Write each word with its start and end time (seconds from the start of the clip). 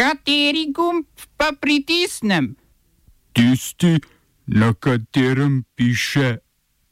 Kateri 0.00 0.72
gumb 0.72 1.04
pa 1.36 1.52
pritisnem? 1.60 2.56
Tisti, 3.32 4.00
na 4.46 4.72
katerem 4.72 5.64
piše 5.76 6.36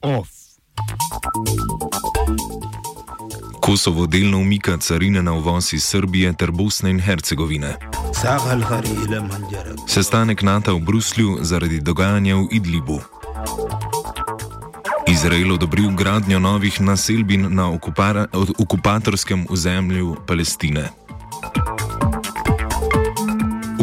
OF. 0.00 0.28
Kosovo 3.60 4.06
delno 4.06 4.38
umika 4.38 4.76
carine 4.78 5.22
na 5.22 5.32
uvoz 5.32 5.72
iz 5.72 5.84
Srbije 5.84 6.32
ter 6.32 6.50
Bosne 6.50 6.90
in 6.90 7.00
Hercegovine. 7.00 7.76
Sestanek 9.86 10.42
NATO 10.42 10.76
v 10.76 10.80
Bruslju 10.80 11.38
zaradi 11.40 11.80
dogajanja 11.80 12.36
v 12.36 12.46
Idlibu. 12.50 13.00
Izrael 15.08 15.52
odobril 15.52 15.90
gradnjo 15.90 16.38
novih 16.38 16.80
naselbin 16.80 17.54
na 17.54 17.72
okupatorskem 18.58 19.46
ozemlju 19.50 20.16
Palestine. 20.26 21.07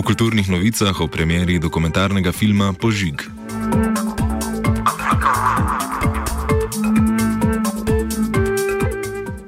Kulturnih 0.06 0.46
novicah 0.54 0.94
o 1.02 1.10
premjeri 1.10 1.58
dokumentarnega 1.58 2.30
filma 2.30 2.70
Požig. 2.78 3.35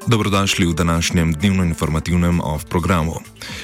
Dobrodošli 0.08 0.66
v 0.66 0.74
današnjem 0.74 1.34
dnevno-informativnem 1.34 2.40
off-programu. 2.40 3.20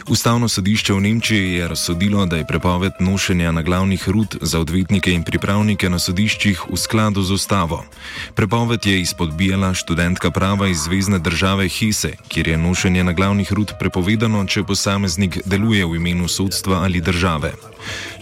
Ustavno 0.07 0.47
sodišče 0.47 0.93
v 0.93 0.99
Nemčiji 0.99 1.53
je 1.53 1.67
razsodilo, 1.67 2.25
da 2.25 2.37
je 2.37 2.47
prepoved 2.47 2.91
nošenja 2.99 3.51
na 3.51 3.61
glavnih 3.61 4.09
rut 4.09 4.35
za 4.41 4.59
odvetnike 4.59 5.11
in 5.11 5.23
pripravnike 5.23 5.89
na 5.89 5.99
sodiščih 5.99 6.61
v 6.71 6.77
skladu 6.77 7.23
z 7.23 7.31
ustavo. 7.31 7.85
Prepoved 8.35 8.85
je 8.85 9.01
izpodbijala 9.01 9.73
študentka 9.73 10.31
prava 10.31 10.67
iz 10.67 10.83
zvezdne 10.83 11.19
države 11.19 11.69
Hese, 11.69 12.11
kjer 12.27 12.47
je 12.47 12.57
nošenje 12.57 13.03
na 13.03 13.13
glavnih 13.13 13.53
rut 13.53 13.71
prepovedano, 13.79 14.45
če 14.45 14.63
posameznik 14.63 15.39
deluje 15.45 15.85
v 15.85 15.95
imenu 15.95 16.27
sodstva 16.27 16.83
ali 16.83 17.01
države. 17.01 17.53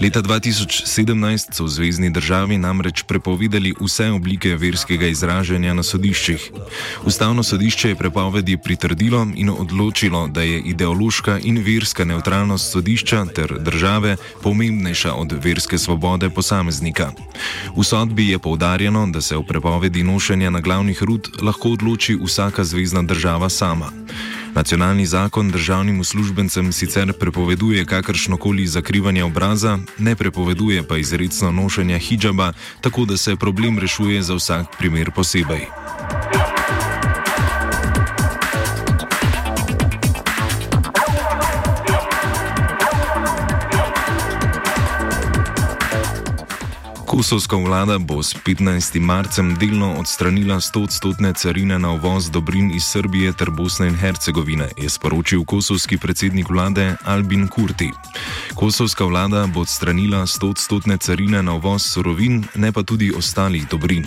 Leta 0.02 0.22
2017 0.22 1.54
so 1.54 1.64
v 1.64 1.70
zvezdni 1.70 2.10
državi 2.10 2.58
namreč 2.58 3.04
prepovedali 3.04 3.74
vse 3.82 4.10
oblike 4.10 4.56
verskega 4.56 5.08
izražanja 5.08 5.74
na 5.74 5.84
sodiščih. 5.84 6.52
Ustavno 7.06 7.44
sodišče 7.44 7.90
je 7.90 7.96
prepovedi 8.12 8.58
pritrdilo 8.58 9.28
in 9.36 9.50
odločilo, 9.50 10.28
da 10.28 10.42
je 10.42 10.60
ideološka 10.60 11.40
in 11.40 11.64
verska 11.64 12.04
neutralnost 12.06 12.72
sodišča 12.72 13.26
ter 13.36 13.56
države 13.60 14.18
pomembnejša 14.44 15.14
od 15.14 15.32
verske 15.44 15.78
svobode 15.78 16.30
posameznika. 16.30 17.12
V 17.78 17.84
sodbi 17.84 18.28
je 18.28 18.40
poudarjeno, 18.40 19.08
da 19.08 19.22
se 19.22 19.38
o 19.38 19.44
prepovedi 19.44 20.04
nošenja 20.04 20.50
na 20.50 20.60
glavnih 20.60 21.04
rut 21.04 21.30
lahko 21.42 21.72
odloči 21.72 22.18
vsaka 22.24 22.64
zvezdna 22.64 23.04
država 23.04 23.50
sama. 23.50 23.92
Nacionalni 24.56 25.06
zakon 25.06 25.52
državnim 25.52 26.00
uslužbencem 26.00 26.72
sicer 26.72 27.14
prepoveduje 27.14 27.86
kakršnokoli 27.86 28.68
zakrivanje 28.68 29.24
obraza, 29.24 29.80
ne 29.98 30.16
prepoveduje 30.16 30.84
pa 30.84 30.98
izredno 30.98 31.52
nošenja 31.52 31.98
hijaba, 31.98 32.54
tako 32.82 33.06
da 33.06 33.18
se 33.18 33.36
problem 33.36 33.80
rešuje 33.80 34.22
za 34.22 34.36
vsak 34.36 34.76
primer 34.78 35.12
posebej. 35.16 35.91
Kosovska 47.32 47.56
vlada 47.56 47.96
bo 47.96 48.20
s 48.20 48.36
15. 48.36 49.00
marcem 49.00 49.56
delno 49.56 49.96
odstranila 49.96 50.60
100-odstotne 50.60 51.32
carine 51.34 51.80
na 51.80 51.94
uvoz 51.96 52.28
dobrin 52.28 52.76
iz 52.76 52.84
Srbije 52.84 53.32
ter 53.34 53.48
Bosne 53.52 53.88
in 53.88 53.96
Hercegovine, 53.96 54.68
je 54.78 54.90
sporočil 54.90 55.46
kosovski 55.48 55.98
predsednik 55.98 56.50
vlade 56.50 56.96
Albin 57.06 57.48
Kurti. 57.48 57.92
Kosovska 58.62 59.06
vlada 59.06 59.48
bo 59.50 59.66
odstranila 59.66 60.22
100-odstotne 60.22 60.98
carine 61.02 61.42
na 61.44 61.54
uvoz 61.54 61.82
surovin, 61.82 62.44
ne 62.56 62.72
pa 62.72 62.84
tudi 62.84 63.10
ostalih 63.18 63.66
dobrin. 63.68 64.06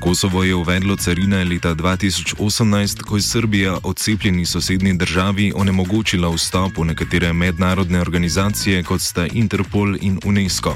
Kosovo 0.00 0.42
je 0.44 0.54
uvedlo 0.54 0.96
carine 0.96 1.44
leta 1.44 1.74
2018, 1.74 3.02
ko 3.02 3.16
je 3.16 3.22
Srbija 3.22 3.78
odcepljeni 3.82 4.46
sosednji 4.46 4.96
državi 4.98 5.52
onemogočila 5.56 6.28
vstop 6.34 6.78
v 6.78 6.84
nekatere 6.84 7.32
mednarodne 7.32 8.00
organizacije, 8.00 8.82
kot 8.82 9.00
sta 9.00 9.26
Interpol 9.26 9.96
in 10.00 10.18
UNESCO. 10.24 10.74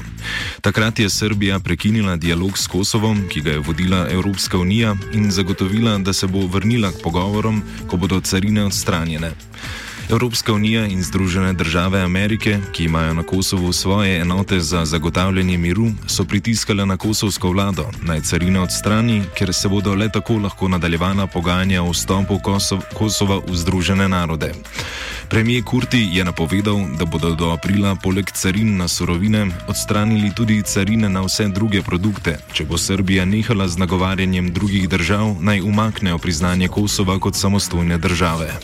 Takrat 0.61 0.99
je 0.99 1.09
Srbija 1.09 1.59
prekinila 1.59 2.15
dialog 2.15 2.57
s 2.57 2.67
Kosovom, 2.67 3.27
ki 3.29 3.41
ga 3.41 3.51
je 3.51 3.59
vodila 3.59 4.07
Evropska 4.11 4.57
unija, 4.57 4.95
in 5.13 5.31
zagotovila, 5.31 5.97
da 5.97 6.13
se 6.13 6.27
bo 6.27 6.47
vrnila 6.47 6.91
k 6.91 7.03
pogovorom, 7.03 7.63
ko 7.87 7.97
bodo 7.97 8.21
carine 8.21 8.63
odstranjene. 8.63 9.31
Evropska 10.09 10.53
unija 10.53 10.85
in 10.85 11.03
Združene 11.03 11.53
države 11.53 12.01
Amerike, 12.01 12.59
ki 12.71 12.83
imajo 12.83 13.13
na 13.13 13.23
Kosovu 13.23 13.73
svoje 13.73 14.21
enote 14.21 14.59
za 14.59 14.85
zagotavljanje 14.85 15.57
miru, 15.57 15.91
so 16.07 16.25
pritiskale 16.25 16.85
na 16.85 16.97
kosovsko 16.97 17.49
vlado 17.49 17.85
naj 18.01 18.21
carine 18.21 18.59
odstrani, 18.59 19.21
ker 19.37 19.53
se 19.53 19.67
bodo 19.67 19.95
le 19.95 20.09
tako 20.09 20.37
lahko 20.37 20.67
nadaljevala 20.67 21.27
pogajanja 21.27 21.83
o 21.83 21.91
vstopu 21.91 22.39
Kosov 22.43 22.81
Kosova 22.93 23.37
v 23.47 23.55
Združene 23.55 24.07
narode. 24.07 24.53
Premijer 25.29 25.63
Kurti 25.63 26.09
je 26.11 26.25
napovedal, 26.25 26.79
da 26.99 27.05
bodo 27.05 27.35
do 27.35 27.51
aprila 27.51 27.95
poleg 27.95 28.31
carin 28.33 28.77
na 28.77 28.87
surovine 28.87 29.47
odstranili 29.67 30.31
tudi 30.35 30.61
carine 30.61 31.09
na 31.09 31.21
vse 31.21 31.47
druge 31.47 31.81
produkte, 31.81 32.39
če 32.53 32.65
bo 32.65 32.77
Srbija 32.77 33.25
nehala 33.25 33.67
z 33.67 33.77
nagovarjanjem 33.77 34.53
drugih 34.53 34.89
držav 34.89 35.35
naj 35.39 35.61
umaknejo 35.61 36.17
priznanje 36.17 36.67
Kosova 36.67 37.19
kot 37.19 37.35
samostojne 37.35 37.97
države. 37.97 38.57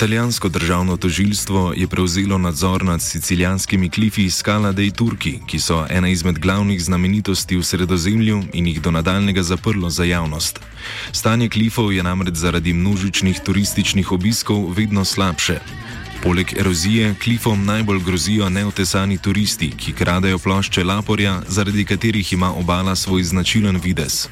Italijansko 0.00 0.48
državno 0.48 0.96
tožilstvo 0.96 1.74
je 1.76 1.88
prevzelo 1.88 2.38
nadzor 2.38 2.84
nad 2.84 3.02
sicilijanskimi 3.02 3.90
klifi 3.90 4.30
Skala 4.30 4.72
dei 4.72 4.90
Turki, 4.90 5.38
ki 5.46 5.58
so 5.60 5.86
ena 5.90 6.08
izmed 6.08 6.38
glavnih 6.38 6.82
znamenitosti 6.82 7.56
v 7.56 7.62
sredozemlju 7.62 8.42
in 8.52 8.66
jih 8.66 8.80
do 8.82 8.90
nadaljnega 8.90 9.42
zaprlo 9.42 9.90
za 9.90 10.04
javnost. 10.04 10.60
Stanje 11.12 11.48
klifov 11.48 11.92
je 11.92 12.02
namreč 12.02 12.34
zaradi 12.34 12.72
množičnih 12.72 13.40
turističnih 13.44 14.12
obiskov 14.12 14.72
vedno 14.72 15.04
slabše. 15.04 15.60
Poleg 16.22 16.52
erozije 16.56 17.14
klifom 17.22 17.64
najbolj 17.64 18.02
grozijo 18.04 18.48
neotesani 18.48 19.18
turisti, 19.18 19.70
ki 19.76 19.92
kradejo 19.92 20.38
plošče 20.38 20.84
Laporja, 20.84 21.40
zaradi 21.48 21.84
katerih 21.84 22.32
ima 22.32 22.52
obala 22.52 22.96
svoj 22.96 23.22
značilen 23.22 23.80
vides. 23.84 24.28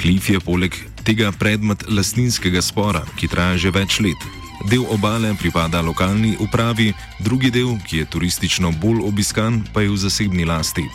Klif 0.00 0.30
je 0.30 0.40
poleg 0.40 0.74
tega 1.04 1.32
predmet 1.32 1.84
lastninskega 1.88 2.62
spora, 2.62 3.02
ki 3.16 3.28
traja 3.28 3.56
že 3.56 3.70
več 3.70 3.98
let. 4.00 4.28
Del 4.70 4.86
obale 4.88 5.34
pripada 5.34 5.82
lokalni 5.82 6.36
upravi, 6.40 6.92
drugi 7.18 7.50
del, 7.50 7.74
ki 7.86 7.98
je 7.98 8.04
turistično 8.06 8.70
bolj 8.70 9.02
obiskan, 9.02 9.64
pa 9.74 9.82
je 9.82 9.90
v 9.90 9.96
zasebni 9.96 10.44
lasti. 10.44 10.86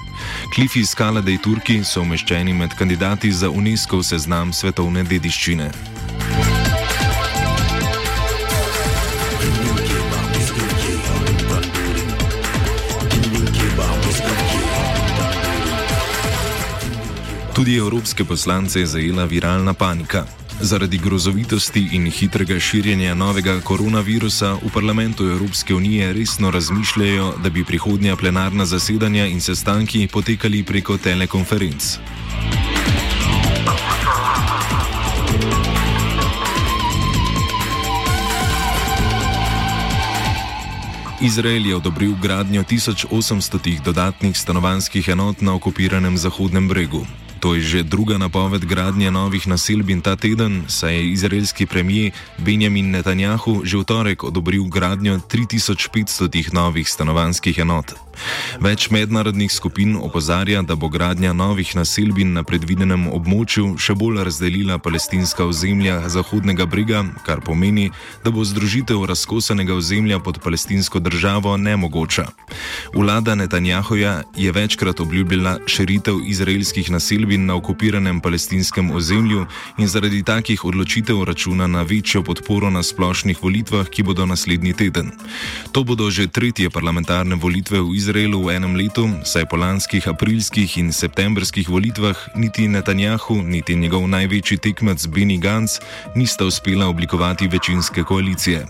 Klifi 0.55 0.85
Skala 0.85 1.21
dei 1.21 1.37
Turki 1.37 1.83
so 1.83 2.01
umeščeni 2.01 2.53
med 2.53 2.73
kandidati 2.79 3.31
za 3.31 3.49
UNESCO 3.49 4.03
seznam 4.03 4.53
svetovne 4.53 5.03
dediščine. 5.03 5.71
Tudi 17.59 17.75
evropske 17.75 18.23
poslance 18.23 18.79
je 18.79 18.85
zajela 18.85 19.25
viralna 19.25 19.73
panika. 19.73 20.23
Zaradi 20.61 20.97
grozovitosti 20.97 21.89
in 21.91 22.05
hitrega 22.11 22.59
širjenja 22.59 23.15
novega 23.15 23.59
koronavirusa 23.59 24.53
v 24.53 24.71
parlamentu 24.73 25.27
Evropske 25.27 25.75
unije 25.75 26.13
resno 26.13 26.51
razmišljajo, 26.51 27.33
da 27.43 27.49
bi 27.49 27.63
prihodnja 27.63 28.15
plenarna 28.15 28.65
zasedanja 28.65 29.25
in 29.25 29.41
sestanki 29.41 30.07
potekali 30.07 30.63
preko 30.63 30.97
telekonferenc. 30.97 31.97
Izrael 41.21 41.65
je 41.65 41.75
odobril 41.75 42.15
gradnjo 42.21 42.63
1800 42.63 43.81
dodatnih 43.83 44.37
stanovanjskih 44.37 45.07
enot 45.07 45.41
na 45.41 45.53
okupiranem 45.53 46.17
Zahodnem 46.17 46.67
bregu. 46.67 47.05
To 47.39 47.55
je 47.55 47.61
že 47.63 47.79
druga 47.87 48.19
napoved 48.19 48.67
gradnje 48.67 49.11
novih 49.11 49.47
naselbin 49.47 50.01
ta 50.01 50.15
teden, 50.15 50.67
saj 50.67 50.95
je 50.95 51.11
izraelski 51.11 51.65
premijer 51.65 52.11
Benjamin 52.37 52.91
Netanjahu 52.91 53.63
že 53.63 53.77
v 53.77 53.83
torek 53.83 54.23
odobril 54.23 54.67
gradnjo 54.67 55.23
3500 55.23 56.53
novih 56.53 56.89
stanovanjskih 56.89 57.57
enot. 57.63 57.95
Več 58.59 58.89
mednarodnih 58.91 59.51
skupin 59.51 59.95
opozarja, 59.95 60.61
da 60.61 60.75
bo 60.75 60.89
gradnja 60.91 61.31
novih 61.33 61.71
naselbin 61.75 62.33
na 62.35 62.43
predvidenem 62.43 63.07
območju 63.07 63.77
še 63.79 63.95
bolj 63.95 64.19
razdelila 64.27 64.75
palestinska 64.83 65.47
ozemlja 65.47 66.01
Zahodnega 66.11 66.67
brega, 66.67 67.05
kar 67.23 67.39
pomeni, 67.39 67.89
da 68.25 68.33
bo 68.35 68.43
združitev 68.43 69.05
razkosanega 69.07 69.77
ozemlja 69.77 70.19
pod 70.19 70.41
palestinsko 70.43 70.99
državo 70.99 71.55
nemogoča. 71.57 72.27
Vlada 72.91 73.35
Netanjahuja 73.39 74.23
je 74.35 74.51
večkrat 74.51 74.99
obljubila 74.99 75.59
širitev 75.67 76.19
izraelskih 76.27 76.91
naselbin 76.91 77.28
Srbin 77.29 77.45
na 77.45 77.55
okupiranem 77.61 78.21
palestinskem 78.25 78.89
ozemlju 78.91 79.45
in 79.77 79.87
zaradi 79.87 80.23
takih 80.25 80.65
odločitev 80.65 81.23
računa 81.23 81.67
na 81.67 81.83
večjo 81.85 82.23
podporo 82.25 82.69
na 82.73 82.81
splošnih 82.83 83.37
volitvah, 83.43 83.85
ki 83.85 84.01
bodo 84.03 84.25
naslednji 84.25 84.73
teden. 84.73 85.11
To 85.71 85.83
bodo 85.83 86.09
že 86.09 86.25
tretje 86.25 86.73
parlamentarne 86.73 87.37
volitve 87.37 87.85
v 87.85 87.93
Izraelu 87.93 88.41
v 88.41 88.57
enem 88.57 88.73
letu, 88.73 89.05
saj 89.21 89.45
po 89.45 89.61
lanskih 89.61 90.07
aprilskih 90.09 90.77
in 90.81 90.89
septembrskih 90.89 91.69
volitvah 91.69 92.17
niti 92.33 92.65
Netanjahu, 92.65 93.45
niti 93.45 93.77
njegov 93.77 94.09
največji 94.09 94.57
tekmec 94.57 95.05
Beni 95.05 95.37
Gantz 95.37 95.77
nista 96.17 96.49
uspela 96.49 96.89
oblikovati 96.89 97.45
večinske 97.45 98.03
koalicije. 98.03 98.65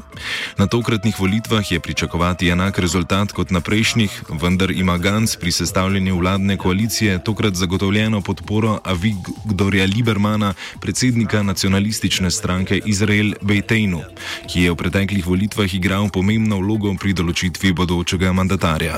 Na 0.59 0.67
tokratnih 0.67 1.15
volitvah 1.15 1.63
je 1.71 1.79
pričakovati 1.79 2.51
enak 2.51 2.79
rezultat 2.79 3.31
kot 3.31 3.55
na 3.55 3.63
prejšnjih, 3.63 4.35
vendar 4.41 4.71
ima 4.71 4.97
Gantz 4.97 5.39
pri 5.39 5.51
sestavljanju 5.51 6.19
vladne 6.19 6.57
koalicije 6.57 7.23
tokrat 7.23 7.55
zagotovljeno 7.55 8.21
podporo 8.21 8.48
Avigdorja 8.83 9.85
Libermana, 9.85 10.53
predsednika 10.81 11.43
nacionalistične 11.43 12.31
stranke 12.31 12.81
Izrael 12.85 13.33
Bejtejnu, 13.41 14.01
ki 14.49 14.63
je 14.65 14.71
v 14.71 14.75
preteklih 14.75 15.27
volitvah 15.27 15.73
igral 15.73 16.09
pomembno 16.09 16.57
vlogo 16.57 16.93
pri 16.97 17.13
določitvi 17.13 17.73
bodočega 17.77 18.33
mandatarja. 18.33 18.97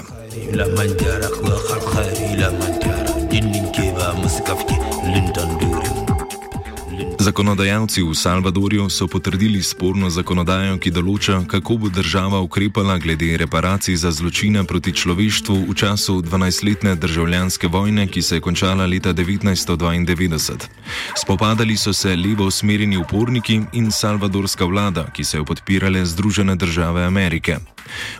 Zakonodajalci 7.21 8.01
v 8.01 8.17
Salvadorju 8.17 8.89
so 8.89 9.05
potrdili 9.05 9.61
sporno 9.61 10.09
zakonodajo, 10.09 10.79
ki 10.81 10.89
določa, 10.89 11.35
kako 11.45 11.75
bo 11.77 11.89
država 11.93 12.39
ukrepala 12.41 12.95
glede 12.97 13.37
reparacij 13.37 13.93
za 14.01 14.09
zločine 14.09 14.63
proti 14.65 14.89
človeštvu 14.89 15.69
v 15.69 15.75
času 15.77 16.17
12-letne 16.25 16.95
državljanske 16.97 17.69
vojne, 17.69 18.07
ki 18.09 18.25
se 18.25 18.39
je 18.39 18.41
končala 18.41 18.89
leta 18.89 19.13
1992. 19.13 20.65
Spopadali 21.13 21.77
so 21.77 21.93
se 21.93 22.15
levo 22.17 22.49
usmerjeni 22.49 22.97
uporniki 22.97 23.61
in 23.77 23.93
salvadorska 23.93 24.65
vlada, 24.65 25.05
ki 25.13 25.21
so 25.21 25.37
jo 25.37 25.45
podpirale 25.45 26.01
Združene 26.01 26.57
države 26.57 27.05
Amerike. 27.05 27.61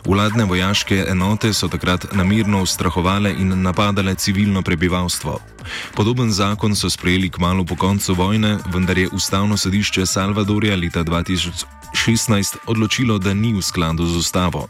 Vladne 0.04 0.44
vojaške 0.44 1.04
enote 1.08 1.52
so 1.52 1.68
takrat 1.68 2.06
namirno 2.12 2.62
ustrahovale 2.62 3.32
in 3.32 3.62
napadale 3.62 4.14
civilno 4.14 4.62
prebivalstvo. 4.62 5.38
Podoben 5.94 6.32
zakon 6.32 6.76
so 6.76 6.90
sprejeli 6.90 7.30
k 7.30 7.38
malu 7.38 7.64
po 7.64 7.76
koncu 7.76 8.14
vojne, 8.14 8.58
vendar 8.72 8.98
je 8.98 9.08
Ustavno 9.12 9.56
sodišče 9.56 10.06
Salvadorja 10.06 10.76
leta 10.76 11.02
2016 11.92 12.56
odločilo, 12.66 13.18
da 13.18 13.34
ni 13.34 13.54
v 13.54 13.62
skladu 13.62 14.06
z 14.06 14.16
ustavo. 14.16 14.68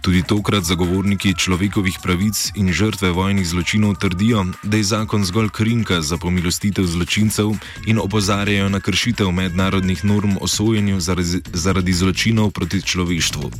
Tudi 0.00 0.22
tokrat 0.22 0.64
zagovorniki 0.64 1.34
človekovih 1.34 1.98
pravic 2.02 2.52
in 2.54 2.72
žrtve 2.72 3.10
vojnih 3.10 3.46
zločinov 3.46 3.96
trdijo, 4.00 4.46
da 4.62 4.76
je 4.76 4.84
zakon 4.84 5.24
zgolj 5.24 5.50
krinka 5.50 6.02
za 6.02 6.16
pomilostitev 6.16 6.86
zločincev 6.86 7.54
in 7.86 7.98
opozarjajo 7.98 8.68
na 8.68 8.80
kršitev 8.80 9.30
mednarodnih 9.30 10.04
norm 10.04 10.36
o 10.40 10.48
sojenju 10.48 11.00
zaradi, 11.00 11.42
zaradi 11.52 11.92
zločinov 11.92 12.50
proti 12.50 12.82
človeštvu. 12.82 13.50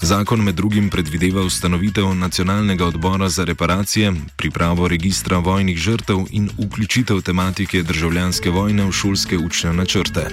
Zakon 0.00 0.44
med 0.44 0.54
drugim 0.54 0.90
predvideva 0.90 1.42
ustanovitev 1.42 2.14
nacionalnega 2.14 2.86
odbora 2.86 3.28
za 3.28 3.44
reparacije, 3.44 4.12
pripravo 4.36 4.88
registra 4.88 5.38
vojnih 5.38 5.78
žrtev 5.78 6.26
in 6.30 6.50
vključitev 6.58 7.20
tematike 7.20 7.82
državljanske 7.82 8.50
vojne 8.50 8.84
v 8.84 8.92
šolske 8.92 9.38
učne 9.38 9.72
načrte. 9.72 10.30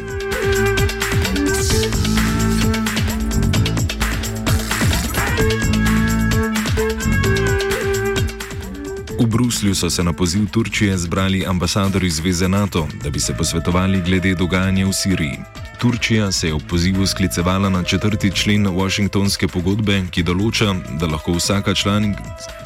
V 9.20 9.26
Bruslju 9.26 9.76
so 9.76 9.90
se 9.90 10.04
na 10.04 10.14
poziv 10.14 10.50
Turčije 10.52 10.98
zbrali 10.98 11.46
ambasadori 11.46 12.10
Zveze 12.10 12.48
NATO, 12.48 12.88
da 13.04 13.10
bi 13.10 13.20
se 13.20 13.34
posvetovali 13.34 14.02
glede 14.02 14.36
dogajanja 14.36 14.88
v 14.88 14.94
Siriji. 14.94 15.61
Turčija 15.82 16.32
se 16.32 16.48
je 16.48 16.54
v 16.54 16.60
pozivu 16.70 17.08
sklicevala 17.08 17.70
na 17.70 17.84
četrti 17.84 18.32
člen 18.32 18.68
Washingtonske 18.68 19.48
pogodbe, 19.48 19.96
ki 20.14 20.22
določa, 20.22 20.76
da 21.02 21.08
lahko 21.10 21.34
vsaka 21.34 21.74
člani, 21.74 22.12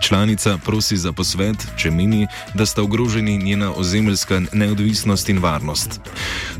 članica 0.04 0.58
prosi 0.66 0.98
za 1.00 1.14
posvet, 1.16 1.56
če 1.80 1.94
meni, 1.96 2.28
da 2.54 2.66
sta 2.68 2.84
ogroženi 2.84 3.38
njena 3.38 3.72
ozemeljska 3.72 4.42
neodvisnost 4.52 5.32
in 5.32 5.40
varnost. 5.40 6.02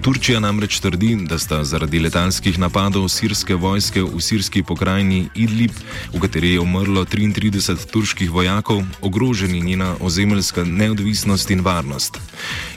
Turčija 0.02 0.40
namreč 0.40 0.80
trdi, 0.80 1.18
da 1.28 1.36
sta 1.40 1.60
zaradi 1.68 2.00
letalskih 2.00 2.56
napadov 2.60 3.10
sirske 3.12 3.60
vojske 3.60 4.06
v 4.08 4.24
sirski 4.24 4.64
pokrajini 4.64 5.26
Idlib, 5.36 5.76
v 6.14 6.24
kateri 6.24 6.54
je 6.56 6.64
umrlo 6.64 7.04
33 7.04 7.76
turških 7.92 8.32
vojakov, 8.32 8.80
ogroženi 9.02 9.60
njena 9.60 9.98
ozemeljska 10.00 10.64
neodvisnost 10.64 11.52
in 11.52 11.68
varnost. 11.68 12.24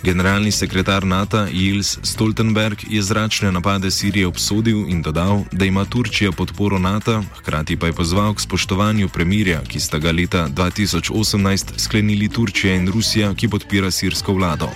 Generalni 0.02 0.52
sekretar 0.52 1.04
NATO 1.04 1.46
Jils 1.50 1.98
Stoltenberg 2.02 2.78
je 2.90 3.02
zračne 3.02 3.52
napade 3.52 3.90
Sirije 3.90 4.26
obsodil 4.26 4.88
in 4.88 5.02
dodal, 5.02 5.42
da 5.52 5.64
ima 5.64 5.84
Turčija 5.84 6.32
podporo 6.32 6.78
NATO, 6.78 7.22
hkrati 7.38 7.76
pa 7.76 7.86
je 7.86 7.92
pozval 7.92 8.34
k 8.34 8.40
spoštovanju 8.40 9.08
premirja, 9.08 9.60
ki 9.68 9.80
sta 9.80 9.98
ga 9.98 10.12
leta 10.12 10.48
2018 10.48 11.72
sklenili 11.76 12.28
Turčija 12.28 12.74
in 12.74 12.88
Rusija, 12.88 13.34
ki 13.34 13.48
podpira 13.48 13.90
sirsko 13.90 14.32
vlado. 14.32 14.70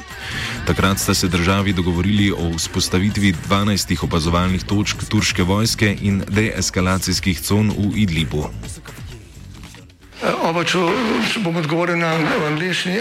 Takrat 0.67 0.99
sta 0.99 1.15
se 1.15 1.29
državi 1.29 1.73
dogovorili 1.73 2.33
o 2.33 2.53
vzpostavitvi 2.57 3.35
12 3.49 4.05
opazovalnih 4.05 4.65
točk 4.65 5.05
turške 5.09 5.43
vojske 5.43 5.97
in 6.03 6.23
deeskalacijskih 6.29 7.41
con 7.41 7.71
v 7.71 7.93
Idlibu. 7.97 8.49
Oba, 10.43 10.63
če, 10.65 10.79
če 11.33 11.41
bom 11.43 11.57
odgovoril 11.59 11.99
na 11.99 12.15
angliški. 12.47 13.01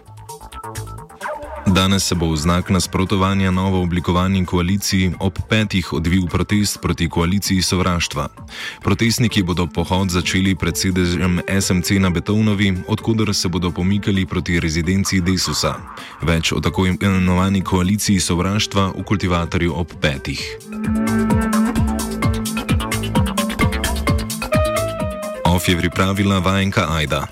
Danes 1.71 2.03
se 2.03 2.15
bo 2.15 2.27
v 2.27 2.35
znak 2.35 2.67
nasprotovanja 2.69 3.51
novo 3.51 3.79
oblikovani 3.81 4.45
koaliciji 4.45 5.15
ob 5.19 5.39
petih 5.49 5.93
odvil 5.93 6.27
protest 6.27 6.81
proti 6.81 7.07
koaliciji 7.09 7.61
sovraštva. 7.61 8.27
Protestniki 8.83 9.43
bodo 9.43 9.67
pohod 9.67 10.11
začeli 10.11 10.55
pred 10.55 10.75
sedežem 10.75 11.39
SMC 11.47 12.03
na 12.03 12.09
Betovnovi, 12.11 12.83
odkudar 12.87 13.31
se 13.33 13.47
bodo 13.47 13.71
pomikali 13.71 14.25
proti 14.25 14.59
rezidenci 14.59 15.21
Desusa. 15.23 15.79
Več 16.21 16.51
o 16.51 16.59
tako 16.59 16.91
imenovani 16.91 17.63
koaliciji 17.63 18.19
sovraštva 18.19 18.91
v 18.91 19.03
kultivatorju 19.07 19.71
ob 19.71 19.95
petih. 19.95 20.43
Of 25.47 25.69
je 25.69 25.77
pripravila 25.77 26.43
vajenka 26.43 26.91
Aida. 26.91 27.27